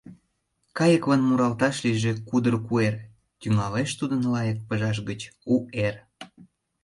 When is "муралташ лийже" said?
1.27-2.11